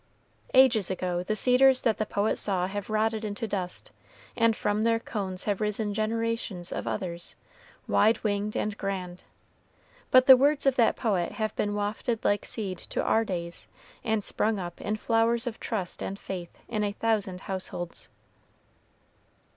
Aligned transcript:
Ages 0.55 0.89
ago 0.89 1.21
the 1.21 1.35
cedars 1.35 1.81
that 1.81 1.99
the 1.99 2.07
poet 2.07 2.39
saw 2.39 2.65
have 2.65 2.89
rotted 2.89 3.23
into 3.23 3.47
dust, 3.47 3.91
and 4.35 4.55
from 4.55 4.83
their 4.83 4.97
cones 4.97 5.43
have 5.43 5.61
risen 5.61 5.93
generations 5.93 6.71
of 6.71 6.87
others, 6.87 7.35
wide 7.87 8.17
winged 8.23 8.57
and 8.57 8.75
grand. 8.79 9.23
But 10.09 10.25
the 10.25 10.35
words 10.35 10.65
of 10.65 10.75
that 10.77 10.95
poet 10.95 11.33
have 11.33 11.55
been 11.55 11.75
wafted 11.75 12.25
like 12.25 12.45
seed 12.47 12.79
to 12.79 13.03
our 13.03 13.23
days, 13.23 13.67
and 14.03 14.23
sprung 14.23 14.57
up 14.57 14.81
in 14.81 14.95
flowers 14.95 15.45
of 15.45 15.59
trust 15.59 16.01
and 16.01 16.17
faith 16.17 16.57
in 16.67 16.83
a 16.83 16.93
thousand 16.93 17.41
households. 17.41 18.09